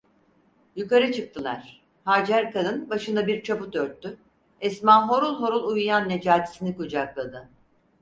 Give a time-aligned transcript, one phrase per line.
[0.75, 4.17] Yukarı çıktılar, Hacer kadın başına bir çaput örttü,
[4.61, 7.49] Esma horul horul uyuyan Necatisini kucakladı.